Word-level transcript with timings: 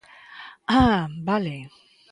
¡Ah, 0.79 1.07
vale! 1.27 1.57